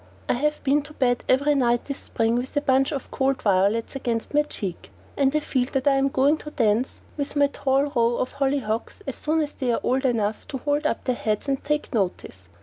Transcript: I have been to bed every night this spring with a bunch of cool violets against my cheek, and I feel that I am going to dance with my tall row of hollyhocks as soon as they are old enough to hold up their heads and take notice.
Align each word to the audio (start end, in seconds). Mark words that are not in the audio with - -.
I 0.27 0.33
have 0.33 0.63
been 0.63 0.81
to 0.81 0.93
bed 0.93 1.23
every 1.29 1.53
night 1.53 1.85
this 1.85 1.99
spring 1.99 2.35
with 2.37 2.57
a 2.57 2.61
bunch 2.61 2.91
of 2.91 3.11
cool 3.11 3.33
violets 3.33 3.95
against 3.95 4.33
my 4.33 4.41
cheek, 4.41 4.89
and 5.15 5.31
I 5.35 5.39
feel 5.41 5.67
that 5.73 5.85
I 5.87 5.91
am 5.93 6.09
going 6.09 6.37
to 6.37 6.49
dance 6.49 6.95
with 7.17 7.35
my 7.35 7.45
tall 7.45 7.83
row 7.83 8.17
of 8.17 8.31
hollyhocks 8.31 9.03
as 9.05 9.13
soon 9.15 9.41
as 9.41 9.53
they 9.53 9.71
are 9.71 9.79
old 9.83 10.03
enough 10.03 10.47
to 10.47 10.57
hold 10.57 10.87
up 10.87 11.03
their 11.03 11.13
heads 11.15 11.47
and 11.47 11.63
take 11.63 11.93
notice. 11.93 12.49